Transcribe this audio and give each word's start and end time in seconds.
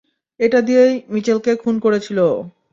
এটা 0.39 0.59
দিয়েই 0.61 0.93
মিচেলকে 1.09 1.51
খুন 1.55 1.75
করেছিল 1.79 2.17
ও। 2.27 2.35